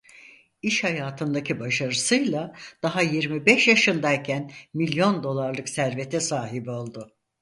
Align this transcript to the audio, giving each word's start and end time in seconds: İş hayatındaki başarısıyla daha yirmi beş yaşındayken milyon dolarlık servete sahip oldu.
İş 0.61 0.83
hayatındaki 0.83 1.59
başarısıyla 1.59 2.53
daha 2.83 3.01
yirmi 3.01 3.45
beş 3.45 3.67
yaşındayken 3.67 4.51
milyon 4.73 5.23
dolarlık 5.23 5.69
servete 5.69 6.19
sahip 6.19 6.67
oldu. 6.67 7.15